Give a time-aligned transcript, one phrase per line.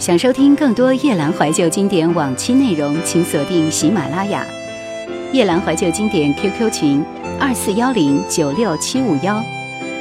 [0.00, 4.46] 想收听更多夜兰怀旧经典往期内容，请锁定喜马拉雅
[5.30, 7.04] “夜兰怀旧经典 ”QQ 群：
[7.38, 9.44] 二四幺零九六七五幺，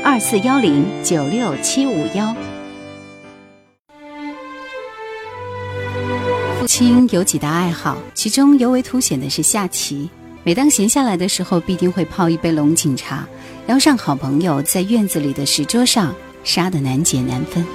[0.02, 2.34] 二四幺零九六七五幺。
[6.61, 10.09] 父亲有几大爱好，其中尤为凸显的是下棋。
[10.45, 13.27] 每当闲下来的时候，必定会泡一杯龙井茶，
[13.67, 17.66] 邀上好朋友在院子里的石桌上杀得难解难分。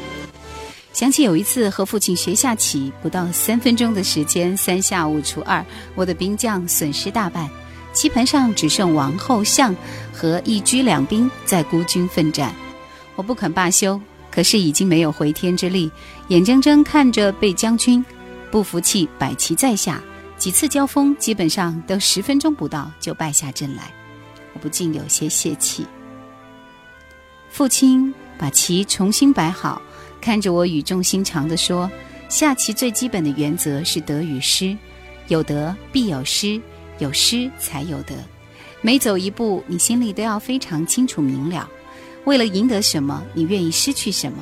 [0.94, 5.64] 想起有一次和父亲学下棋，不到三分钟的时间，三下五除二，
[5.96, 7.50] 我的兵将损失大半，
[7.92, 9.74] 棋盘上只剩王后象
[10.12, 12.54] 和一车两兵在孤军奋战。
[13.16, 15.90] 我不肯罢休，可是已经没有回天之力，
[16.28, 18.02] 眼睁睁看着被将军。
[18.52, 20.00] 不服气，摆棋再下，
[20.38, 23.90] 几次交锋基本上都十分钟不到就败下阵来，
[24.52, 25.84] 我不禁有些泄气。
[27.50, 29.82] 父亲把棋重新摆好。
[30.24, 31.88] 看着我，语重心长的说
[32.30, 34.74] ：“下棋最基本的原则是得与失，
[35.28, 36.58] 有得必有失，
[36.98, 38.14] 有失才有得。
[38.80, 41.68] 每走一步，你心里都要非常清楚明了。
[42.24, 44.38] 为了赢得什么，你愿意失去什么？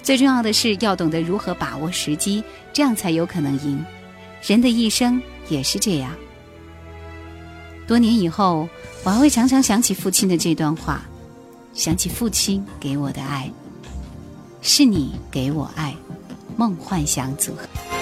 [0.00, 3.84] 最重要的是要懂得如何把握时机，这样才有可能赢。
[4.46, 6.12] 人的一生也是这样。
[7.84, 8.68] 多年以后，
[9.02, 11.04] 我还会常常想起父亲的这段话，
[11.74, 13.50] 想起父亲给我的爱。”
[14.68, 15.94] 是你给我爱，
[16.56, 17.95] 梦幻想组合。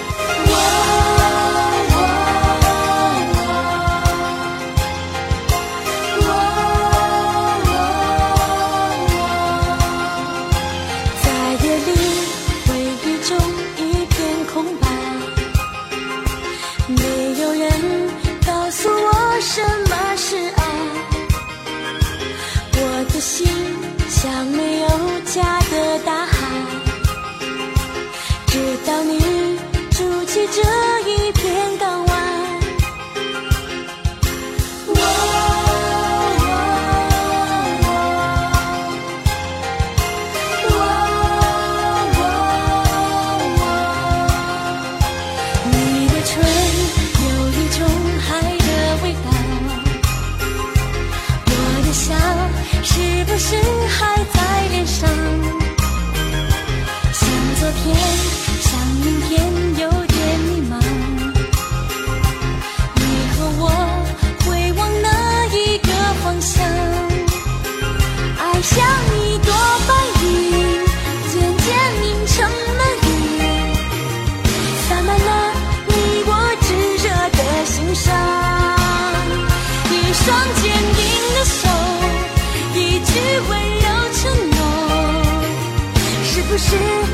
[86.57, 87.04] 是。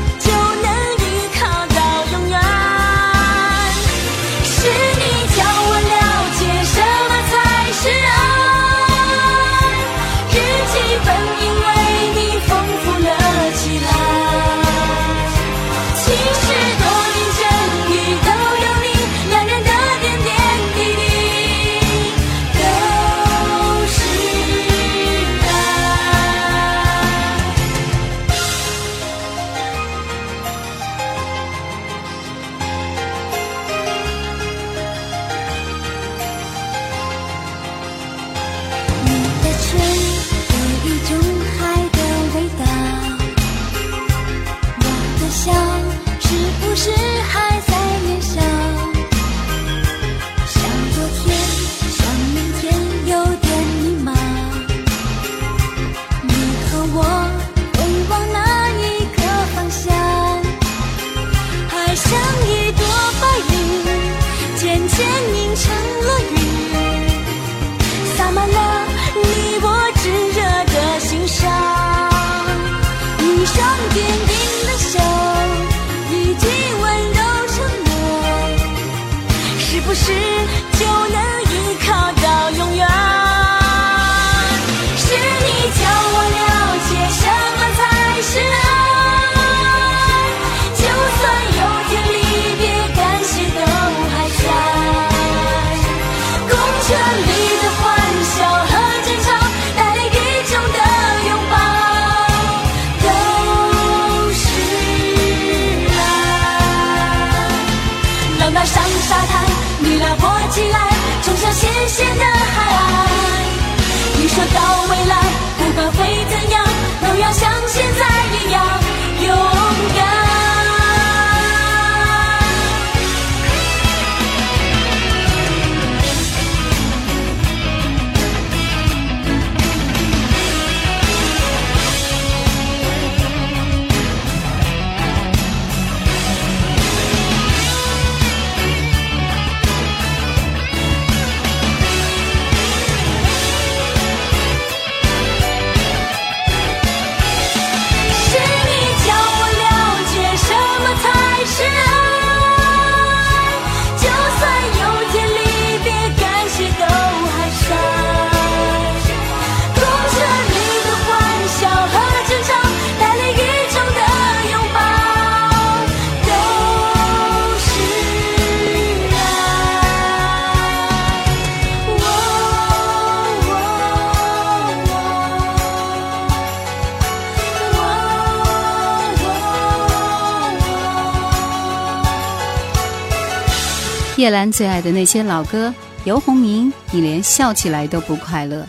[184.22, 185.74] 叶兰最爱的那些老歌，
[186.04, 186.72] 游鸿明。
[186.92, 188.64] 你连笑起来都不快乐。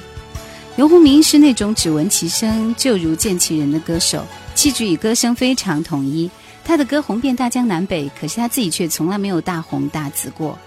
[0.78, 6.28] 游鸿明是那种只闻其声就如见其人的歌手，气质与歌声非常统一。
[6.66, 10.58] 他的歌红遍大江南北，可是他自己却从来没有大红大紫过。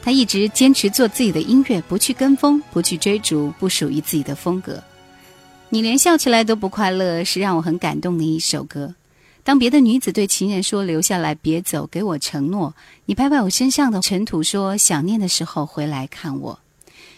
[0.00, 4.82] 他一直坚持做自己的音乐，不去跟风，不去追逐，不属于自己的风格。
[5.68, 8.94] 你连笑起来都不快乐，是让我很感动的一首歌。
[9.48, 12.74] 当别的女子对情人说“留下来，别走，给我承诺”，
[13.06, 16.58] 你拍拍我身上的尘土，说“想念的时候回来看我”。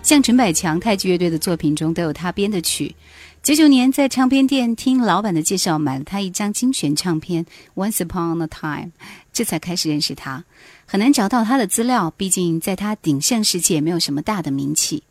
[0.00, 2.94] 像陈百强、太极乐队的作品中都有他编的曲。
[3.42, 8.86] 九九年在唱片店听老板的介绍，买了他一张精选唱片《Once Upon a Time》，
[9.32, 10.44] 这才开始认识他。
[10.92, 15.02] 很难找到他的资料，毕竟在他鼎盛时期也没有什么大的名气。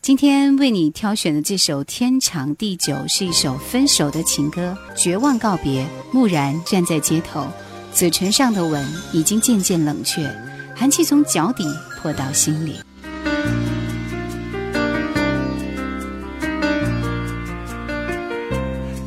[0.00, 7.44] 今天为你挑选的这首《天长地久》是一首分手的情歌，绝望告别，木然站在街头，
[7.92, 10.32] 嘴唇上的吻已经渐渐冷却，
[10.76, 11.64] 寒气从脚底
[12.00, 12.76] 泼到心里。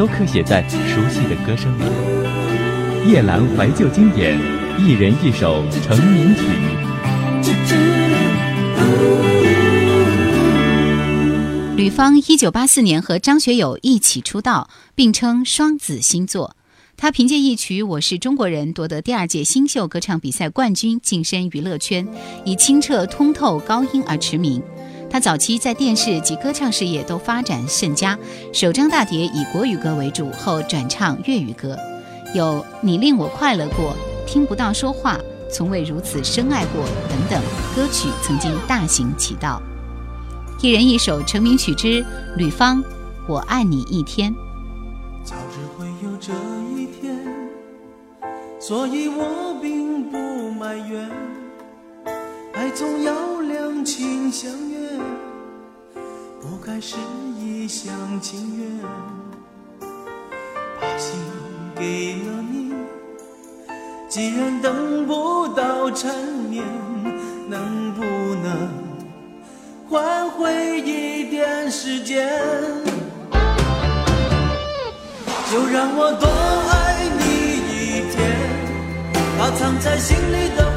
[0.00, 1.82] 都刻写在熟悉的歌声里。
[3.12, 4.34] 夜阑怀旧经典，
[4.78, 6.42] 一人一首成名曲。
[11.76, 16.56] 吕方一九八四年和张学友一起出道，并称双子星座。
[16.96, 22.08] 他凭借一曲《我是中国人》夺得第二届新秀歌唱比赛冠军，晋升娱乐圈，
[22.46, 24.62] 以清澈通透高音而驰名。
[25.10, 28.16] 他早期在电视及歌唱事业都发展甚佳，
[28.52, 31.76] 首张大碟以国语歌为主，后转唱粤语歌，
[32.32, 33.92] 有《你令我快乐过》
[34.32, 35.14] 《听不到说话》
[35.52, 37.42] 《从未如此深爱过》等等
[37.74, 39.60] 歌曲曾经大行其道。
[40.62, 42.04] 一人一首成名曲之
[42.36, 42.78] 吕方，
[43.26, 44.32] 《我爱你一天》。
[45.24, 46.32] 早知会有这
[46.80, 47.18] 一天，
[48.60, 51.10] 所以我并不埋怨，
[52.54, 53.39] 爱总要。
[53.84, 54.76] 情相悦，
[56.40, 56.96] 不该是
[57.38, 57.90] 一厢
[58.20, 58.90] 情愿，
[60.80, 61.16] 把心
[61.76, 62.72] 给了你，
[64.08, 66.14] 既然等不到缠
[66.50, 66.62] 绵，
[67.48, 68.68] 能不能
[69.88, 72.20] 换回一点时间？
[75.50, 76.28] 就让我多
[76.70, 80.69] 爱你一天，把藏在心里的。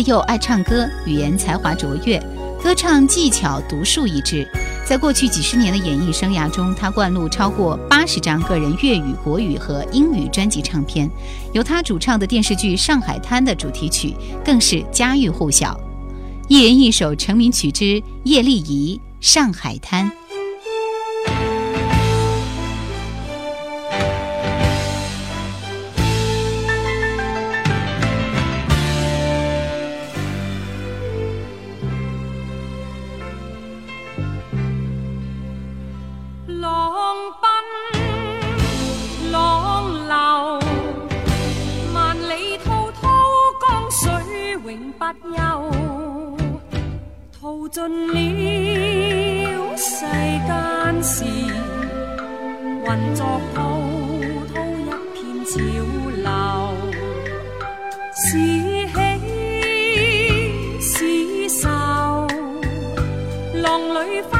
[0.00, 2.22] 自幼爱唱歌，语言才华卓越，
[2.62, 4.46] 歌唱技巧独树一帜。
[4.86, 11.10] 在过去几十年的演艺生涯中，他灌录超过八十张个人粤语、国语和英语专辑唱片。
[11.52, 15.76] 由他主唱的电视剧《上海滩》的主题曲更是家喻户晓。
[16.46, 20.06] 一人一首成名曲之叶丽仪《上海滩》。
[45.14, 46.68] 不休，
[47.40, 51.24] 淘尽了世间事，
[52.86, 53.78] 混作滔
[54.52, 55.60] 滔一片潮
[56.22, 56.92] 流，
[58.12, 58.38] 是
[58.92, 60.80] 喜
[61.48, 61.68] 是愁，
[63.62, 64.37] 浪里。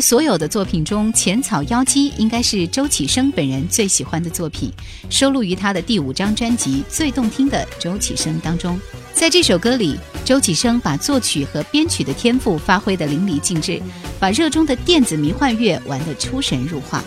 [0.00, 4.70] 所有的作品中，《浅草妖姬》应该是周启生本人最喜欢的作品，
[5.10, 8.78] 收录于他的第五张专辑《最动听的周启生》当中。
[9.12, 13.80] 在这首歌里，周启生把作曲和编曲的天赋发挥得淋漓尽致，
[14.18, 17.02] 把热衷的电子迷幻乐玩得出神入化。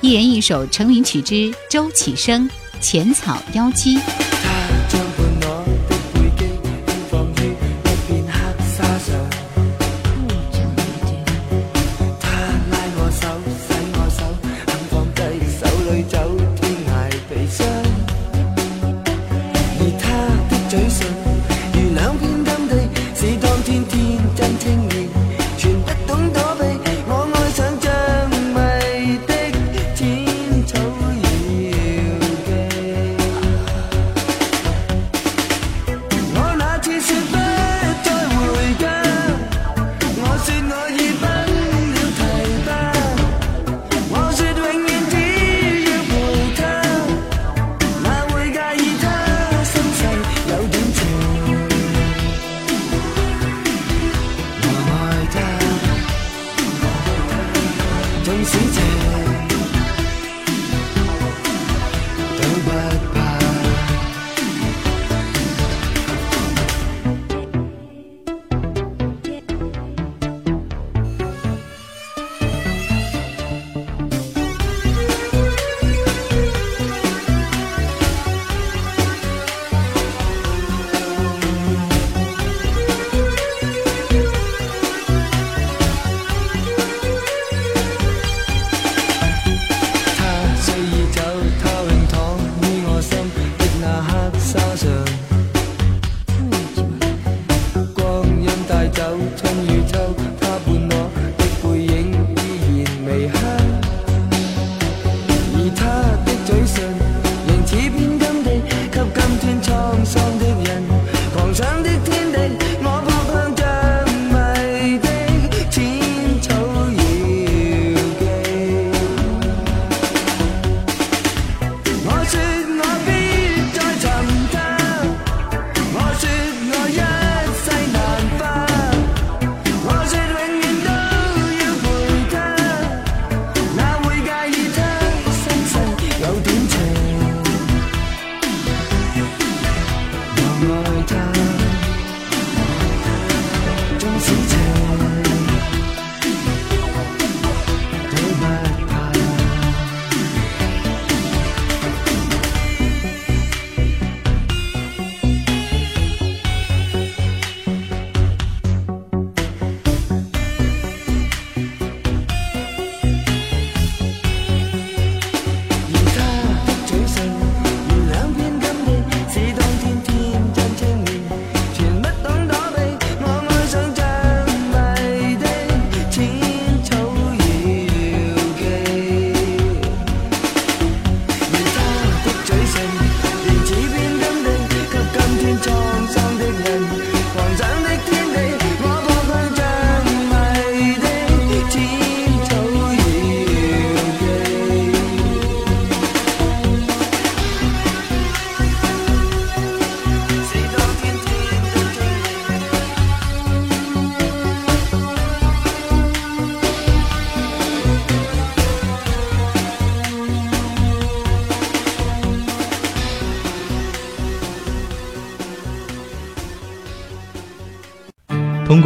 [0.00, 2.48] 一人一首成名曲之周启生，
[2.80, 3.96] 《浅草妖姬》。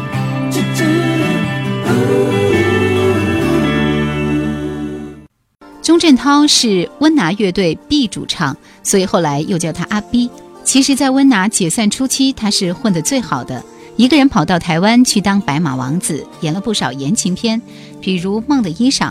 [5.91, 10.29] 钟镇涛是温拿乐队 B 主唱，所以后来又叫他阿 B。
[10.63, 13.61] 其实，在温拿解散初期，他是混得最好的，
[13.97, 17.61] 一个人跑到台湾去当白马王子，演了不少言情片，
[17.99, 19.09] 比如《梦的衣裳》。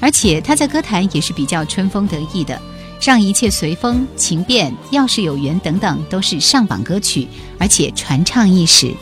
[0.00, 2.54] 而且他在歌坛也是比较春风得意的，
[3.06, 7.26] 《让一切随风》《情变》《要是有缘》等等都是上榜歌曲，
[7.58, 8.92] 而且传唱一时。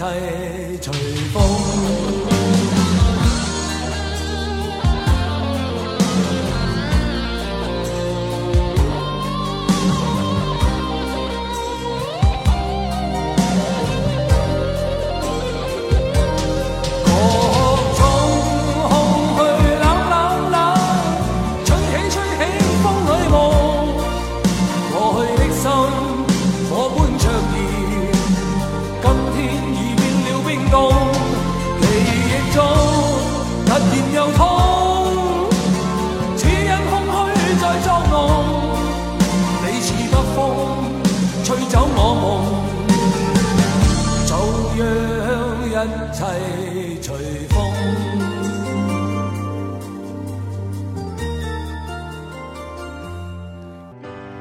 [0.00, 0.39] esa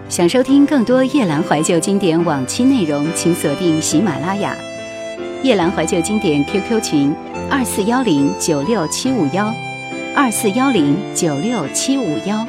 [0.09, 4.55] 想收听更多夜兰怀旧经典往期内容，请锁定喜马拉雅
[5.45, 7.13] 《夜兰怀旧经典》QQ 群：
[7.47, 9.53] 二四幺零九六七五幺，
[10.15, 12.43] 二四幺零九六七五幺。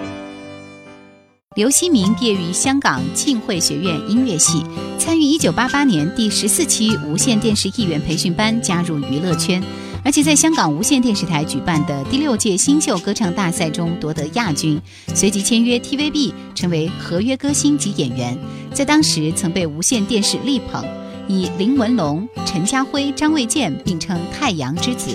[1.54, 4.64] 刘锡明毕业于香港浸会学院音乐系，
[4.98, 9.62] 参与一九八八年第十四期无线电视艺员培训班，加入娱乐圈。
[10.02, 14.80] 而且在香港无线电视台举办的第六届新秀歌唱大赛中夺得亚军，
[15.14, 18.36] 随即签约 TVB，成为合约歌星及演员。
[18.72, 20.82] 在当时曾被无线电视力捧，
[21.28, 25.10] 以林文龙、陈家辉、张卫健并称“太阳之子”。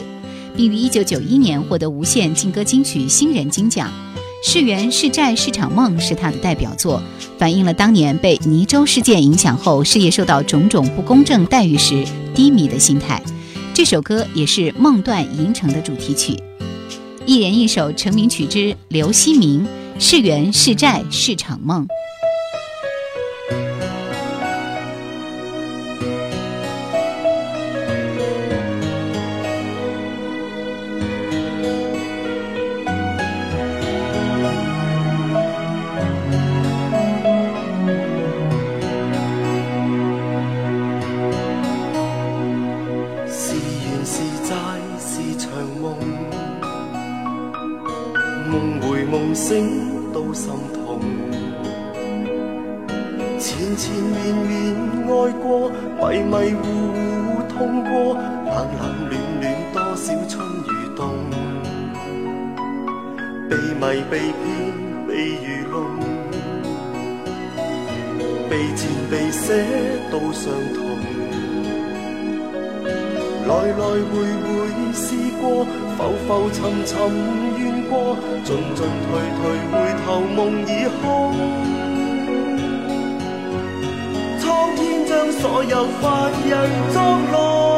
[0.56, 3.90] 并于1991年获得无线劲歌金曲新人金奖。
[4.42, 7.02] 是缘是债是场梦是他的代表作，
[7.38, 13.20] 反映了当年被倪州事件影响后，事业受到种种不公正待遇时低迷的心态。
[13.76, 16.42] 这首歌也是《梦断银城》的主题曲，
[17.26, 19.68] 一人一首成名曲之刘锡明，
[20.00, 21.84] 《是缘是债是场梦》。
[70.36, 70.86] 相同。
[73.48, 75.64] 来来回回试过，
[75.96, 77.10] 浮浮沉沉
[77.58, 81.32] 怨过，进进退退回头梦已空。
[84.40, 87.75] 苍天将所有凡人作弄。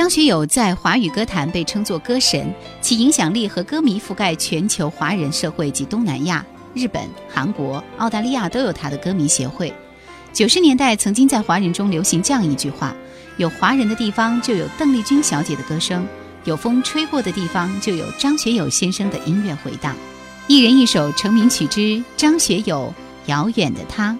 [0.04, 9.74] 张学友在华语歌坛被称作歌神，其影响力和歌迷覆盖全球华人社会及东南亚、日本、韩国、澳大利亚都有他的歌迷协会。
[10.34, 12.94] 九十年代曾经在华人中流行这样一句话
[13.40, 16.06] ：“有华人的地方就有邓丽君小姐的歌声，
[16.44, 19.96] 有风吹过的地方就有张学友先生的音乐回荡。”
[20.48, 22.94] 一人一首成名曲之张学友
[23.30, 24.20] 《遥远的她》。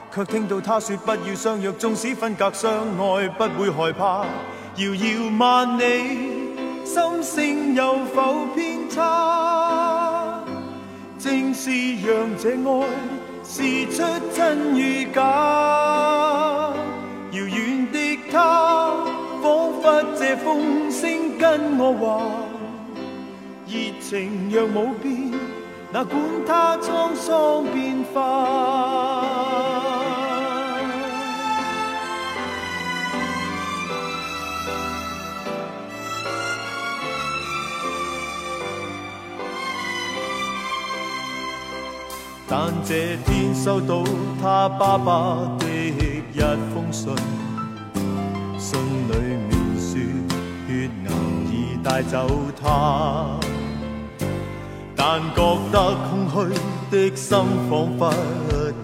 [0.13, 4.25] 却听到他说不要相约，纵使分隔，相爱不会害怕。
[4.75, 6.53] 遥遥万里，
[6.83, 10.39] 心声有否偏差？
[11.17, 11.69] 正是
[12.05, 12.85] 让这爱
[13.41, 14.01] 试出
[14.35, 15.21] 真与假。
[17.31, 18.97] 遥远的他，
[19.41, 22.27] 仿佛借风声跟我话，
[23.65, 25.31] 热情若无变，
[25.93, 30.00] 哪管他沧桑变化。
[42.53, 44.03] 但这天收到
[44.41, 46.39] 他爸爸的一
[46.73, 47.09] 封信，
[48.59, 50.01] 信里面说
[50.67, 51.11] 血癌
[51.49, 52.27] 已带走
[52.61, 53.39] 他，
[54.97, 56.27] 但觉得空
[56.91, 57.37] 虚的心
[57.69, 58.13] 仿佛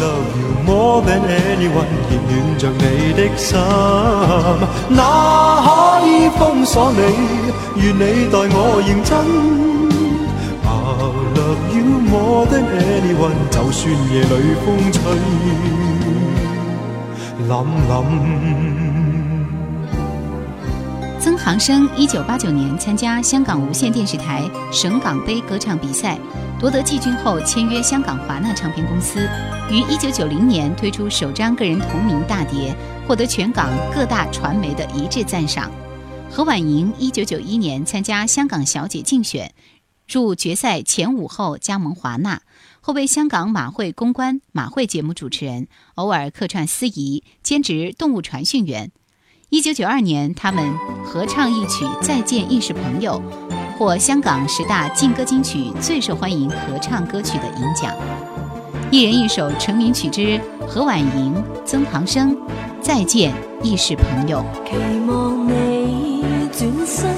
[0.00, 3.50] love you more than anyone，热恋着你的心，
[4.90, 5.00] 哪
[5.64, 5.68] 可
[6.06, 6.08] 以
[6.38, 7.00] 封锁你？
[7.82, 8.00] 愿你
[8.30, 9.69] 待我认真。
[11.51, 14.33] love you more anyone，than 就算夜里
[14.63, 14.99] 风吹，
[21.19, 26.17] 曾航生一九八九年参加香港无线电视台省港杯歌唱比赛，
[26.57, 29.27] 夺得季军后签约香港华纳唱片公司，
[29.69, 32.73] 于一九九零年推出首张个人同名大碟，
[33.07, 35.69] 获得全港各大传媒的一致赞赏。
[36.33, 39.51] 何婉莹一九九一年参加香港小姐竞选。
[40.11, 42.41] 驻决赛前五后加盟华纳，
[42.81, 48.91] 后为香港马会公关、马会节目主持人，偶尔客串司仪，兼职动物传讯员。
[49.47, 50.69] 一九九二年，他们
[51.05, 53.23] 合唱一曲《再见亦是朋友》，
[53.77, 57.95] 获香港十大劲歌金曲最受欢迎合唱歌曲的银奖。
[58.91, 60.37] 一人一首成名曲之
[60.67, 61.33] 何婉莹、
[61.65, 62.35] 曾航生，
[62.81, 63.33] 《再见
[63.63, 64.43] 亦是朋友》。
[64.69, 64.75] 期
[65.07, 67.15] 望你转身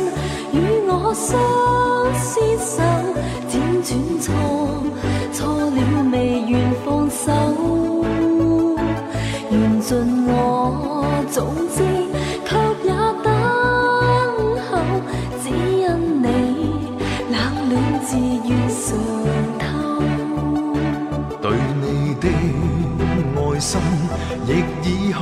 [0.53, 1.73] 与我相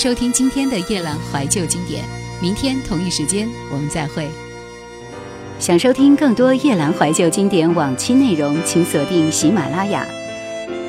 [0.06, 2.06] 收听今天的夜阑怀旧经典，
[2.40, 4.30] 明天同一时间我们再会。
[5.58, 10.06] 想收听更多夜阑怀旧经典往期内容，请锁定喜马拉雅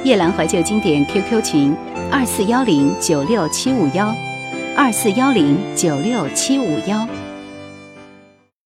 [0.05, 1.75] 夜阑怀旧经典 QQ 群：
[2.13, 4.15] 二四幺零九六七五幺，
[4.77, 7.09] 二四幺零九六七五幺。